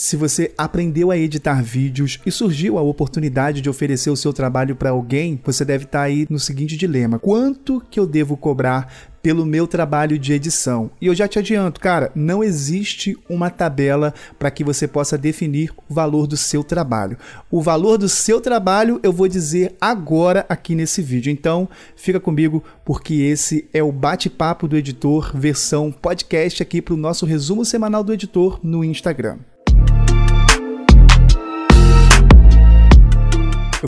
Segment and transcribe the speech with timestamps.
[0.00, 4.76] Se você aprendeu a editar vídeos e surgiu a oportunidade de oferecer o seu trabalho
[4.76, 8.94] para alguém, você deve estar tá aí no seguinte dilema: quanto que eu devo cobrar
[9.20, 10.88] pelo meu trabalho de edição.
[11.00, 15.72] E eu já te adianto, cara, não existe uma tabela para que você possa definir
[15.88, 17.18] o valor do seu trabalho.
[17.50, 21.32] O valor do seu trabalho eu vou dizer agora aqui nesse vídeo.
[21.32, 26.96] Então, fica comigo porque esse é o bate-papo do editor versão podcast aqui para o
[26.96, 29.38] nosso resumo semanal do editor no Instagram.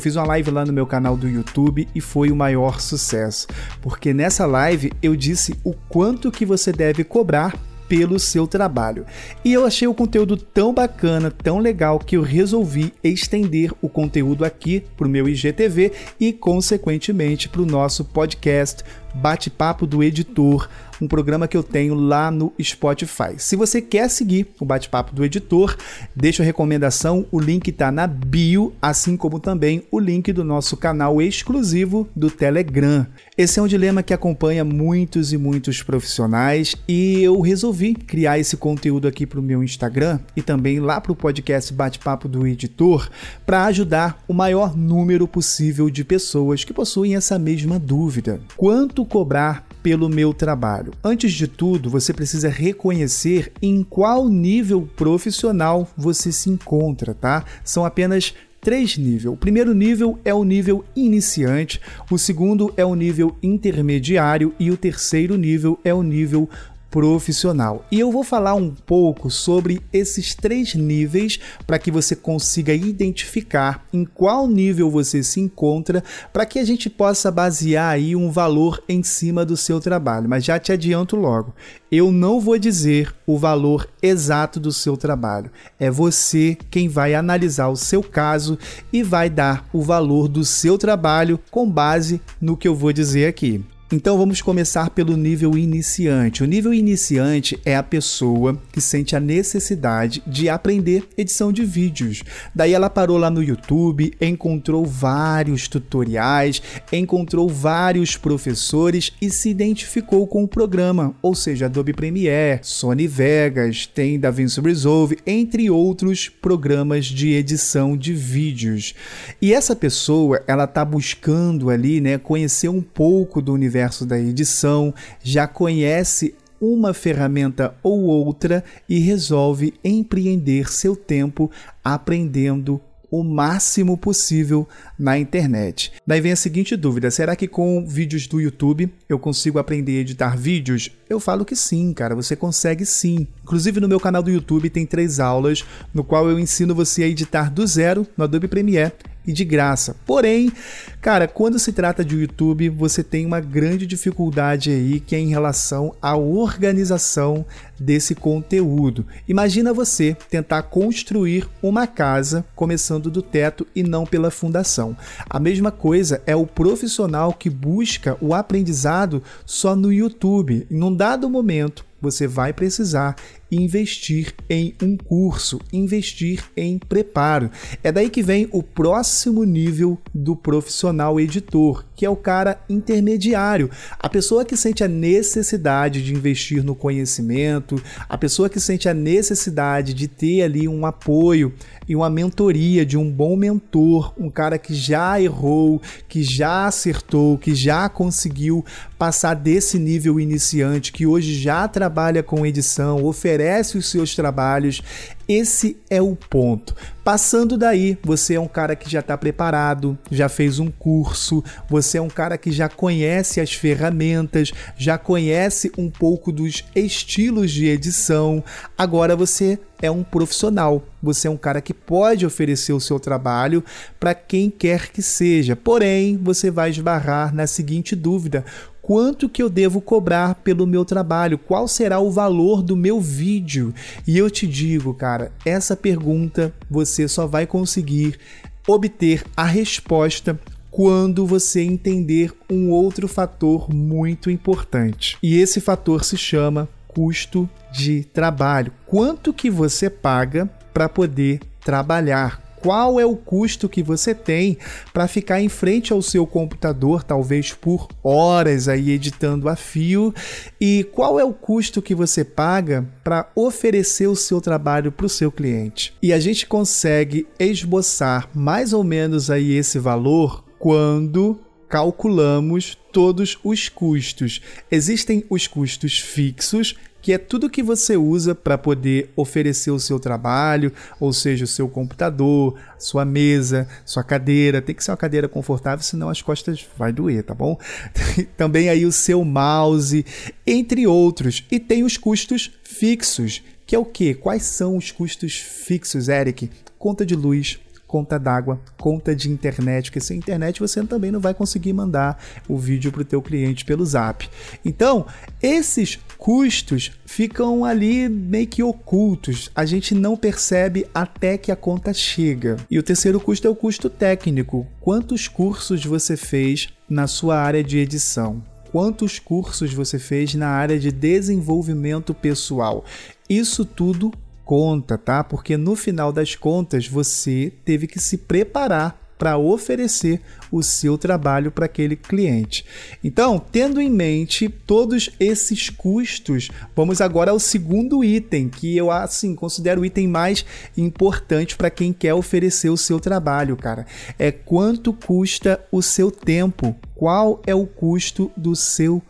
[0.00, 3.46] Eu fiz uma live lá no meu canal do YouTube e foi o maior sucesso,
[3.82, 7.54] porque nessa live eu disse o quanto que você deve cobrar
[7.86, 9.04] pelo seu trabalho.
[9.44, 14.42] E eu achei o conteúdo tão bacana, tão legal, que eu resolvi estender o conteúdo
[14.42, 18.82] aqui para o meu IGTV e, consequentemente, para o nosso podcast
[19.14, 20.68] Bate-Papo do Editor
[21.00, 23.34] um programa que eu tenho lá no Spotify.
[23.38, 25.76] Se você quer seguir o bate-papo do editor,
[26.14, 30.76] deixa a recomendação, o link está na bio, assim como também o link do nosso
[30.76, 33.06] canal exclusivo do Telegram.
[33.36, 38.56] Esse é um dilema que acompanha muitos e muitos profissionais e eu resolvi criar esse
[38.56, 43.08] conteúdo aqui para o meu Instagram e também lá para o podcast Bate-Papo do Editor
[43.46, 48.40] para ajudar o maior número possível de pessoas que possuem essa mesma dúvida.
[48.56, 50.92] Quanto cobrar pelo meu trabalho.
[51.02, 57.44] Antes de tudo, você precisa reconhecer em qual nível profissional você se encontra, tá?
[57.64, 59.26] São apenas três níveis.
[59.26, 64.76] O primeiro nível é o nível iniciante, o segundo é o nível intermediário e o
[64.76, 66.48] terceiro nível é o nível
[66.90, 67.84] profissional.
[67.90, 73.86] E eu vou falar um pouco sobre esses três níveis para que você consiga identificar
[73.92, 76.02] em qual nível você se encontra,
[76.32, 80.28] para que a gente possa basear aí um valor em cima do seu trabalho.
[80.28, 81.54] Mas já te adianto logo,
[81.90, 85.50] eu não vou dizer o valor exato do seu trabalho.
[85.78, 88.58] É você quem vai analisar o seu caso
[88.92, 93.26] e vai dar o valor do seu trabalho com base no que eu vou dizer
[93.26, 93.64] aqui.
[93.92, 96.44] Então vamos começar pelo nível iniciante.
[96.44, 102.22] O nível iniciante é a pessoa que sente a necessidade de aprender edição de vídeos.
[102.54, 106.62] Daí ela parou lá no YouTube, encontrou vários tutoriais,
[106.92, 113.86] encontrou vários professores e se identificou com o programa, ou seja, Adobe Premiere, Sony Vegas,
[113.86, 118.94] tem DaVinci Resolve, entre outros programas de edição de vídeos.
[119.42, 124.18] E essa pessoa, ela está buscando ali, né, conhecer um pouco do universo universo da
[124.18, 131.50] edição, já conhece uma ferramenta ou outra e resolve empreender seu tempo
[131.82, 132.80] aprendendo
[133.10, 135.92] o máximo possível na internet.
[136.06, 140.00] Daí vem a seguinte dúvida: será que com vídeos do YouTube eu consigo aprender a
[140.02, 140.90] editar vídeos?
[141.08, 143.26] Eu falo que sim, cara, você consegue sim.
[143.42, 147.08] Inclusive no meu canal do YouTube tem três aulas no qual eu ensino você a
[147.08, 148.92] editar do zero no Adobe Premiere
[149.26, 149.96] e de graça.
[150.06, 150.52] Porém,
[151.00, 155.28] cara, quando se trata de YouTube, você tem uma grande dificuldade aí que é em
[155.28, 157.44] relação à organização
[157.78, 159.06] desse conteúdo.
[159.26, 164.96] Imagina você tentar construir uma casa começando do teto e não pela fundação.
[165.28, 170.66] A mesma coisa é o profissional que busca o aprendizado só no YouTube.
[170.70, 173.16] Em um dado momento, você vai precisar
[173.50, 177.50] investir em um curso, investir em preparo.
[177.82, 183.70] É daí que vem o próximo nível do profissional editor, que é o cara intermediário,
[183.98, 188.94] a pessoa que sente a necessidade de investir no conhecimento, a pessoa que sente a
[188.94, 191.52] necessidade de ter ali um apoio
[191.88, 197.36] e uma mentoria de um bom mentor, um cara que já errou, que já acertou,
[197.36, 198.64] que já conseguiu
[198.96, 203.02] passar desse nível iniciante, que hoje já trabalha com edição,
[203.40, 204.82] oferece os seus trabalhos.
[205.26, 206.74] Esse é o ponto.
[207.02, 211.98] Passando daí, você é um cara que já está preparado, já fez um curso, você
[211.98, 217.66] é um cara que já conhece as ferramentas, já conhece um pouco dos estilos de
[217.66, 218.44] edição.
[218.76, 223.64] Agora você é um profissional, você é um cara que pode oferecer o seu trabalho
[223.98, 225.56] para quem quer que seja.
[225.56, 228.44] Porém, você vai esbarrar na seguinte dúvida:
[228.90, 231.38] quanto que eu devo cobrar pelo meu trabalho?
[231.38, 233.72] Qual será o valor do meu vídeo?
[234.04, 238.18] E eu te digo, cara, essa pergunta você só vai conseguir
[238.66, 240.40] obter a resposta
[240.72, 245.16] quando você entender um outro fator muito importante.
[245.22, 248.72] E esse fator se chama custo de trabalho.
[248.86, 252.49] Quanto que você paga para poder trabalhar?
[252.62, 254.58] Qual é o custo que você tem
[254.92, 260.14] para ficar em frente ao seu computador, talvez por horas aí editando a fio,
[260.60, 265.08] e qual é o custo que você paga para oferecer o seu trabalho para o
[265.08, 265.94] seu cliente.
[266.02, 271.38] E a gente consegue esboçar mais ou menos aí esse valor quando
[271.70, 274.42] calculamos todos os custos.
[274.68, 279.98] Existem os custos fixos que é tudo que você usa para poder oferecer o seu
[279.98, 284.60] trabalho, ou seja, o seu computador, sua mesa, sua cadeira.
[284.60, 287.58] Tem que ser uma cadeira confortável, senão as costas vai doer, tá bom?
[288.36, 290.04] Também aí o seu mouse,
[290.46, 291.46] entre outros.
[291.50, 294.12] E tem os custos fixos, que é o quê?
[294.12, 296.50] Quais são os custos fixos, Eric?
[296.78, 297.58] Conta de luz,
[297.90, 302.56] conta d'água, conta de internet, porque sem internet você também não vai conseguir mandar o
[302.56, 304.30] vídeo para o teu cliente pelo Zap.
[304.64, 305.06] Então,
[305.42, 311.92] esses custos ficam ali meio que ocultos, a gente não percebe até que a conta
[311.92, 312.58] chega.
[312.70, 314.64] E o terceiro custo é o custo técnico.
[314.80, 318.40] Quantos cursos você fez na sua área de edição?
[318.70, 322.84] Quantos cursos você fez na área de desenvolvimento pessoal?
[323.28, 324.12] Isso tudo
[324.50, 325.22] conta, tá?
[325.22, 330.20] Porque no final das contas você teve que se preparar para oferecer
[330.50, 332.64] o seu trabalho para aquele cliente.
[333.04, 339.36] Então, tendo em mente todos esses custos, vamos agora ao segundo item, que eu assim
[339.36, 340.44] considero o item mais
[340.76, 343.86] importante para quem quer oferecer o seu trabalho, cara.
[344.18, 346.74] É quanto custa o seu tempo?
[346.96, 349.00] Qual é o custo do seu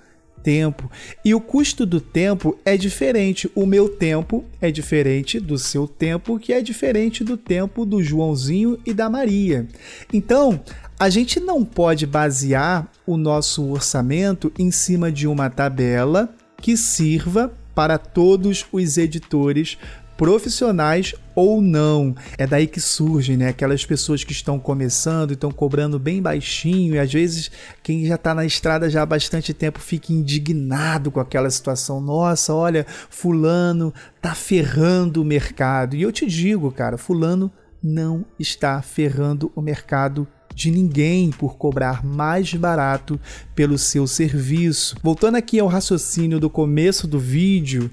[0.43, 0.91] tempo.
[1.25, 3.51] E o custo do tempo é diferente.
[3.55, 8.79] O meu tempo é diferente do seu tempo, que é diferente do tempo do Joãozinho
[8.85, 9.67] e da Maria.
[10.13, 10.61] Então,
[10.99, 17.53] a gente não pode basear o nosso orçamento em cima de uma tabela que sirva
[17.75, 19.79] para todos os editores
[20.21, 22.15] profissionais ou não.
[22.37, 23.49] É daí que surgem, né?
[23.49, 27.51] Aquelas pessoas que estão começando e estão cobrando bem baixinho, e às vezes
[27.83, 32.03] quem já está na estrada já há bastante tempo fica indignado com aquela situação.
[32.03, 35.97] Nossa, olha, fulano tá ferrando o mercado.
[35.97, 37.51] E eu te digo, cara, fulano
[37.83, 43.19] não está ferrando o mercado de ninguém por cobrar mais barato
[43.55, 44.97] pelo seu serviço.
[45.03, 47.91] Voltando aqui ao raciocínio do começo do vídeo,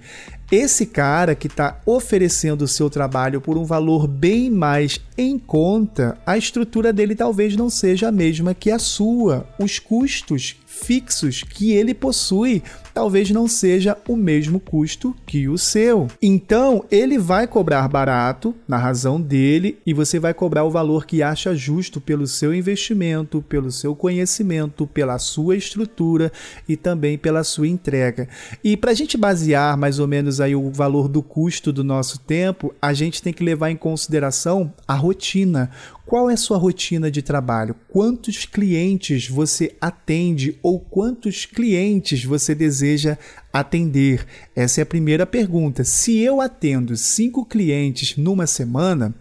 [0.51, 6.15] esse cara que está oferecendo o seu trabalho por um valor bem mais em conta,
[6.25, 9.47] a estrutura dele talvez não seja a mesma que a sua.
[9.59, 12.61] Os custos fixos que ele possui
[12.93, 16.07] talvez não seja o mesmo custo que o seu.
[16.19, 21.21] Então, ele vai cobrar barato na razão dele e você vai cobrar o valor que
[21.21, 26.31] acha justo pelo seu investimento, pelo seu conhecimento, pela sua estrutura
[26.67, 28.27] e também pela sua entrega.
[28.63, 32.19] E para a gente basear mais ou menos aí o valor do custo do nosso
[32.19, 35.71] tempo, a gente tem que levar em consideração a rotina.
[36.05, 37.75] Qual é a sua rotina de trabalho?
[37.89, 43.17] Quantos clientes você atende ou quantos clientes você deseja
[43.59, 44.25] atender?
[44.55, 45.83] Essa é a primeira pergunta.
[45.83, 49.13] Se eu atendo cinco clientes numa semana,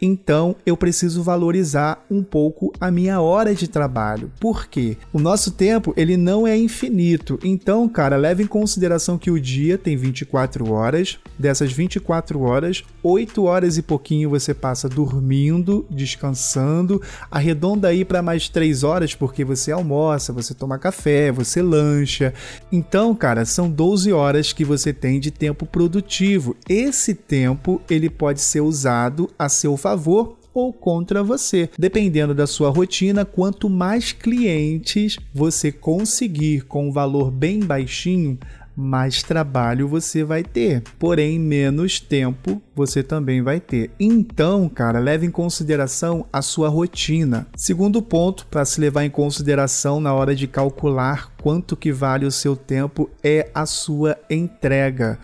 [0.00, 4.30] então eu preciso valorizar um pouco a minha hora de trabalho.
[4.40, 4.96] Por quê?
[5.12, 7.38] O nosso tempo ele não é infinito.
[7.42, 11.18] Então, cara, leve em consideração que o dia tem 24 horas.
[11.38, 17.00] Dessas 24 horas, 8 horas e pouquinho você passa dormindo, descansando.
[17.30, 22.34] Arredonda aí para mais 3 horas porque você almoça, você toma café, você lancha.
[22.70, 26.54] Então, cara, são 12 horas que você tem de tempo produtivo.
[26.68, 31.70] Esse tempo ele pode ser usado a seu favor ou contra você.
[31.78, 38.38] Dependendo da sua rotina, quanto mais clientes você conseguir com um valor bem baixinho,
[38.80, 43.90] mais trabalho você vai ter, porém menos tempo você também vai ter.
[44.00, 47.46] Então, cara, leve em consideração a sua rotina.
[47.54, 52.32] Segundo ponto para se levar em consideração na hora de calcular quanto que vale o
[52.32, 55.18] seu tempo é a sua entrega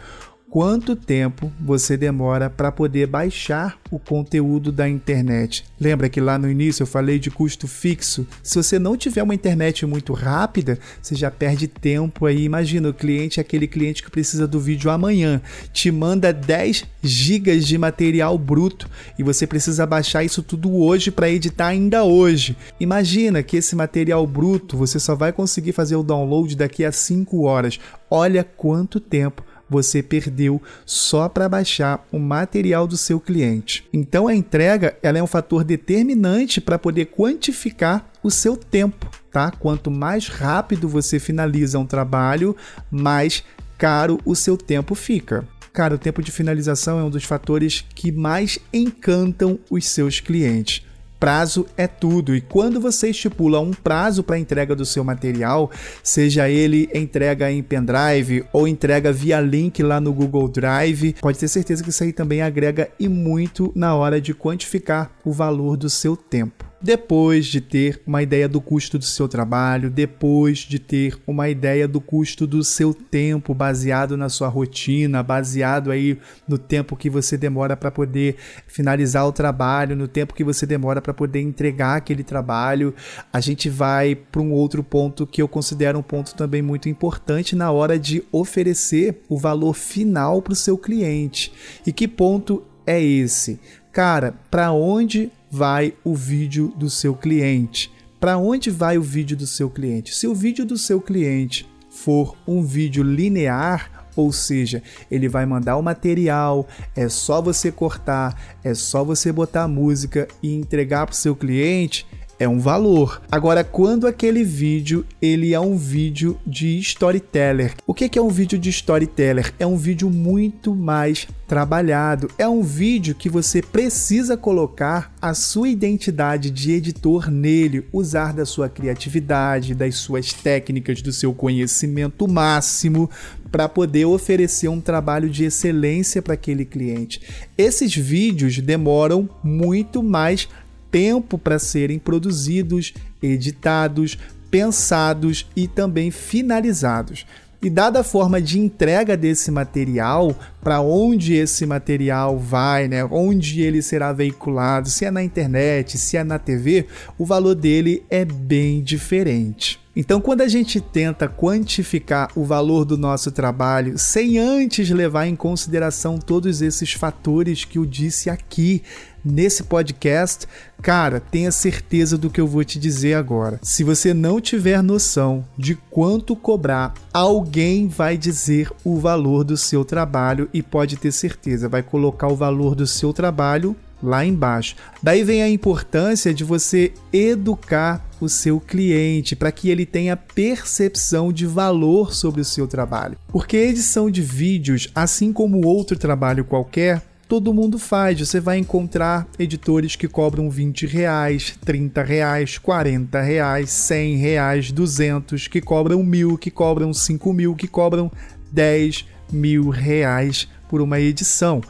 [0.57, 5.67] quanto tempo você demora para poder baixar o conteúdo da internet.
[5.79, 8.27] Lembra que lá no início eu falei de custo fixo?
[8.43, 12.43] Se você não tiver uma internet muito rápida, você já perde tempo aí.
[12.43, 15.43] Imagina, o cliente é aquele cliente que precisa do vídeo amanhã,
[15.75, 21.29] te manda 10 gigas de material bruto e você precisa baixar isso tudo hoje para
[21.29, 22.57] editar ainda hoje.
[22.81, 27.43] Imagina que esse material bruto você só vai conseguir fazer o download daqui a 5
[27.43, 27.79] horas.
[28.09, 33.87] Olha quanto tempo você perdeu só para baixar o material do seu cliente.
[33.93, 39.51] Então a entrega ela é um fator determinante para poder quantificar o seu tempo, tá?
[39.51, 42.57] Quanto mais rápido você finaliza um trabalho,
[42.91, 43.45] mais
[43.77, 45.47] caro o seu tempo fica.
[45.73, 50.83] cara, o tempo de finalização é um dos fatores que mais encantam os seus clientes.
[51.19, 55.71] Prazo é tudo, e quando você estipula um prazo para entrega do seu material,
[56.03, 61.49] seja ele entrega em pendrive ou entrega via link lá no Google Drive, pode ter
[61.49, 65.89] certeza que isso aí também agrega e muito na hora de quantificar o valor do
[65.89, 71.19] seu tempo depois de ter uma ideia do custo do seu trabalho, depois de ter
[71.27, 76.17] uma ideia do custo do seu tempo baseado na sua rotina, baseado aí
[76.47, 78.37] no tempo que você demora para poder
[78.69, 82.95] finalizar o trabalho, no tempo que você demora para poder entregar aquele trabalho,
[83.33, 87.57] a gente vai para um outro ponto que eu considero um ponto também muito importante
[87.57, 91.53] na hora de oferecer o valor final para o seu cliente.
[91.85, 93.59] E que ponto é esse?
[93.93, 97.91] Cara, para onde vai o vídeo do seu cliente.
[98.21, 100.15] Para onde vai o vídeo do seu cliente?
[100.15, 105.79] Se o vídeo do seu cliente for um vídeo linear, ou seja, ele vai mandar
[105.79, 111.15] o material, é só você cortar, é só você botar a música e entregar para
[111.15, 112.07] o seu cliente,
[112.39, 113.23] é um valor.
[113.31, 118.59] Agora, quando aquele vídeo ele é um vídeo de storyteller, o que é um vídeo
[118.59, 119.53] de storyteller?
[119.59, 122.29] É um vídeo muito mais trabalhado.
[122.37, 128.45] É um vídeo que você precisa colocar a sua identidade de editor nele, usar da
[128.45, 133.09] sua criatividade, das suas técnicas, do seu conhecimento máximo
[133.51, 137.23] para poder oferecer um trabalho de excelência para aquele cliente.
[137.57, 140.49] Esses vídeos demoram muito mais
[140.97, 144.17] tempo para serem produzidos, editados,
[144.51, 147.27] pensados e também finalizados.
[147.61, 150.35] E dada a forma de entrega desse material,
[150.67, 153.05] para onde esse material vai, né?
[153.05, 158.03] onde ele será veiculado, se é na internet, se é na TV, o valor dele
[158.11, 159.79] é bem diferente.
[159.99, 165.35] Então, quando a gente tenta quantificar o valor do nosso trabalho sem antes levar em
[165.35, 168.83] consideração todos esses fatores que eu disse aqui
[169.25, 170.47] nesse podcast,
[170.83, 173.59] cara, tenha certeza do que eu vou te dizer agora.
[173.63, 179.83] Se você não tiver noção de quanto cobrar, alguém vai dizer o valor do seu
[179.83, 184.75] trabalho e pode ter certeza, vai colocar o valor do seu trabalho lá embaixo.
[185.03, 191.31] Daí vem a importância de você educar o seu cliente para que ele tenha percepção
[191.31, 193.19] de valor sobre o seu trabalho.
[193.29, 198.19] Porque edição de vídeos, assim como outro trabalho qualquer, todo mundo faz.
[198.19, 205.49] Você vai encontrar editores que cobram 20 reais, 30 reais, 40 reais, 100 reais, 200,
[205.49, 208.11] que cobram mil, que cobram 5 mil, que cobram
[208.51, 211.61] 10 mil reais por uma edição.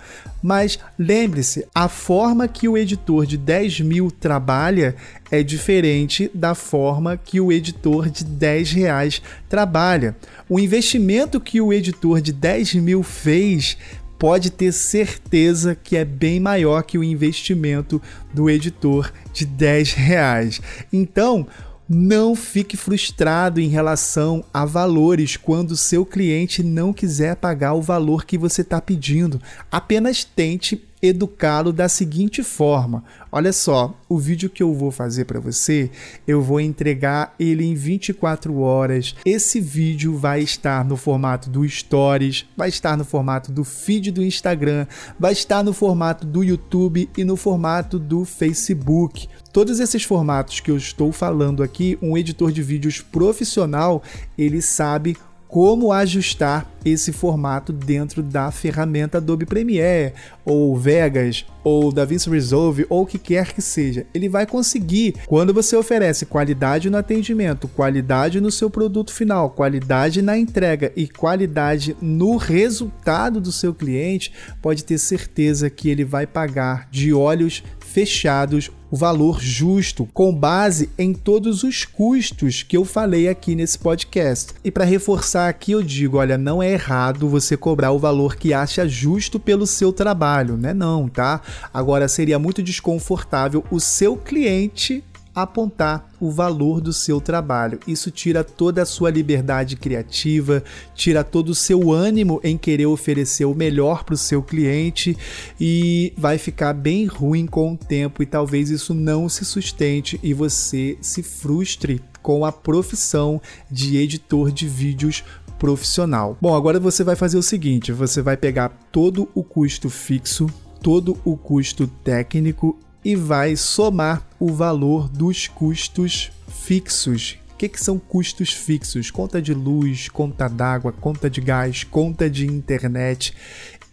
[0.42, 4.94] Mas lembre-se, a forma que o editor de 10 mil trabalha
[5.30, 10.16] é diferente da forma que o editor de 10 reais trabalha.
[10.48, 13.76] O investimento que o editor de 10 mil fez
[14.18, 18.00] pode ter certeza que é bem maior que o investimento
[18.32, 20.60] do editor de 10 reais.
[20.92, 21.46] Então,
[21.88, 28.24] não fique frustrado em relação a valores quando seu cliente não quiser pagar o valor
[28.24, 29.40] que você está pedindo.
[29.70, 35.40] Apenas tente educá-lo da seguinte forma: olha só, o vídeo que eu vou fazer para
[35.40, 35.90] você,
[36.26, 39.14] eu vou entregar ele em 24 horas.
[39.24, 44.22] Esse vídeo vai estar no formato do Stories, vai estar no formato do feed do
[44.22, 44.86] Instagram,
[45.18, 49.28] vai estar no formato do YouTube e no formato do Facebook.
[49.52, 54.02] Todos esses formatos que eu estou falando aqui, um editor de vídeos profissional,
[54.36, 55.16] ele sabe
[55.48, 60.12] como ajustar esse formato dentro da ferramenta Adobe Premiere
[60.44, 64.06] ou Vegas ou DaVinci Resolve ou o que quer que seja.
[64.14, 70.22] Ele vai conseguir quando você oferece qualidade no atendimento, qualidade no seu produto final, qualidade
[70.22, 76.26] na entrega e qualidade no resultado do seu cliente, pode ter certeza que ele vai
[76.26, 77.64] pagar de olhos
[77.96, 83.78] fechados o valor justo com base em todos os custos que eu falei aqui nesse
[83.78, 84.52] podcast.
[84.62, 88.52] E para reforçar aqui eu digo, olha, não é errado você cobrar o valor que
[88.52, 90.74] acha justo pelo seu trabalho, né?
[90.74, 91.40] Não, tá?
[91.72, 95.02] Agora seria muito desconfortável o seu cliente
[95.36, 97.78] apontar o valor do seu trabalho.
[97.86, 100.64] Isso tira toda a sua liberdade criativa,
[100.94, 105.14] tira todo o seu ânimo em querer oferecer o melhor para o seu cliente
[105.60, 110.32] e vai ficar bem ruim com o tempo e talvez isso não se sustente e
[110.32, 113.40] você se frustre com a profissão
[113.70, 115.22] de editor de vídeos
[115.58, 116.36] profissional.
[116.40, 120.46] Bom, agora você vai fazer o seguinte: você vai pegar todo o custo fixo,
[120.82, 127.38] todo o custo técnico e vai somar o valor dos custos fixos.
[127.52, 129.12] O que, que são custos fixos?
[129.12, 133.32] Conta de luz, conta d'água, conta de gás, conta de internet.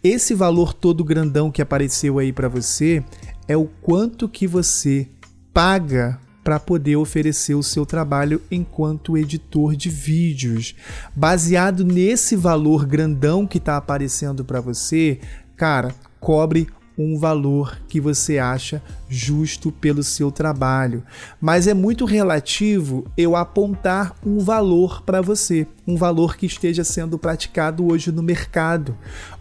[0.02, 3.04] Esse valor todo grandão que apareceu aí para você
[3.46, 5.08] é o quanto que você
[5.52, 10.74] paga para poder oferecer o seu trabalho enquanto editor de vídeos.
[11.14, 15.20] Baseado nesse valor grandão que está aparecendo para você,
[15.56, 21.02] cara, cobre um valor que você acha justo pelo seu trabalho.
[21.40, 27.18] Mas é muito relativo eu apontar um valor para você, um valor que esteja sendo
[27.18, 28.96] praticado hoje no mercado.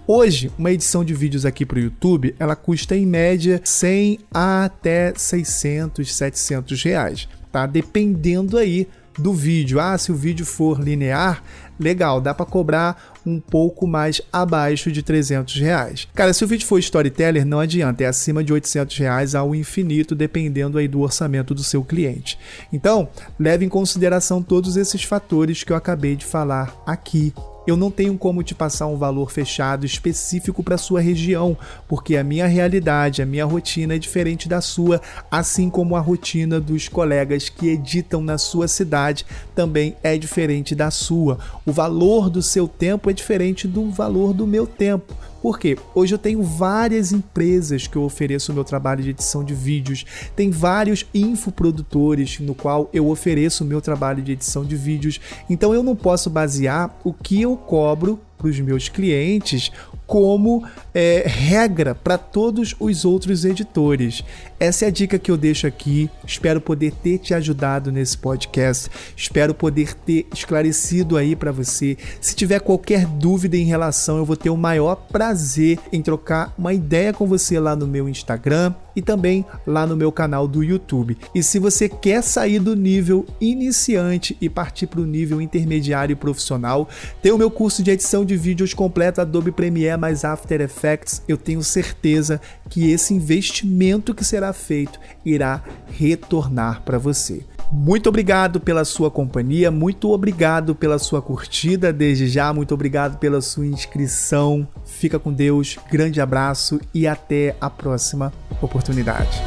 [0.05, 5.13] Hoje, uma edição de vídeos aqui para o YouTube, ela custa em média 100 até
[5.15, 7.65] 600, 700 reais, tá?
[7.65, 9.79] Dependendo aí do vídeo.
[9.79, 11.43] Ah, se o vídeo for linear,
[11.83, 16.07] legal, dá para cobrar um pouco mais abaixo de 300 reais.
[16.13, 20.15] Cara, se o vídeo for storyteller, não adianta, é acima de 800 reais ao infinito,
[20.15, 22.37] dependendo aí do orçamento do seu cliente.
[22.71, 23.07] Então,
[23.39, 27.33] leve em consideração todos esses fatores que eu acabei de falar aqui
[27.65, 32.24] eu não tenho como te passar um valor fechado específico para sua região, porque a
[32.24, 35.01] minha realidade, a minha rotina é diferente da sua,
[35.32, 40.91] assim como a rotina dos colegas que editam na sua cidade também é diferente da
[40.91, 41.39] sua.
[41.65, 45.15] O valor do seu tempo é diferente do valor do meu tempo.
[45.43, 45.77] Por quê?
[45.93, 50.05] Hoje eu tenho várias empresas que eu ofereço o meu trabalho de edição de vídeos,
[50.38, 55.19] tem vários infoprodutores no qual eu ofereço o meu trabalho de edição de vídeos,
[55.50, 59.69] então eu não posso basear o que eu cobro para os meus clientes
[60.05, 64.24] como é, regra para todos os outros editores.
[64.60, 66.10] Essa é a dica que eu deixo aqui.
[66.25, 68.89] Espero poder ter te ajudado nesse podcast.
[69.15, 71.98] Espero poder ter esclarecido aí para você.
[72.22, 76.74] Se tiver qualquer dúvida em relação, eu vou ter o maior prazer em trocar uma
[76.74, 81.17] ideia com você lá no meu Instagram e também lá no meu canal do YouTube.
[81.33, 86.17] E se você quer sair do nível iniciante e partir para o nível intermediário e
[86.17, 86.88] profissional,
[87.21, 91.21] tem o meu curso de edição de vídeos completo Adobe Premiere mais After Effects.
[91.27, 97.43] Eu tenho certeza que esse investimento que será feito irá retornar para você.
[97.72, 103.41] Muito obrigado pela sua companhia, muito obrigado pela sua curtida desde já, muito obrigado pela
[103.41, 104.67] sua inscrição.
[104.86, 109.41] Fica com Deus, grande abraço e até a próxima oportunidade.